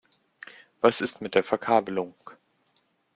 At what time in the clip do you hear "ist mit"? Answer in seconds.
0.99-1.35